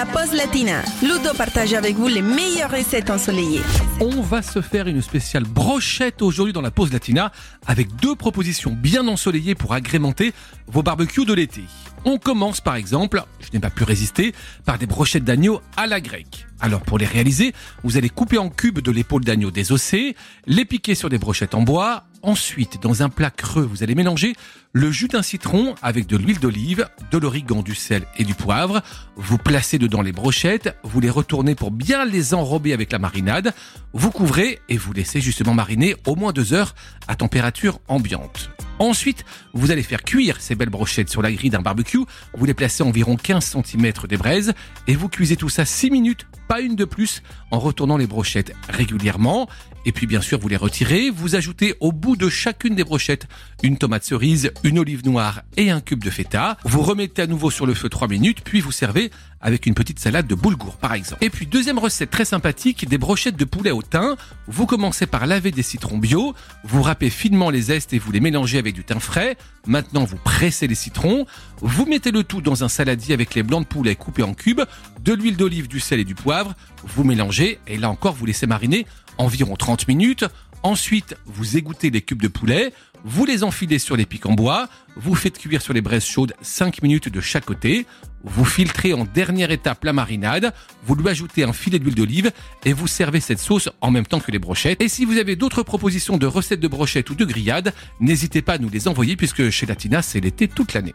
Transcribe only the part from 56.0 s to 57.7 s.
de feta. Vous remettez à nouveau sur